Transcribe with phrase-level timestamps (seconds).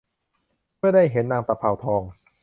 [0.77, 2.01] เมื่อได้เห็นนางตะเภาทอง